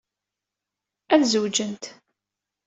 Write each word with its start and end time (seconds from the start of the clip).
Ad 1.13 1.21
zewjent. 1.31 1.83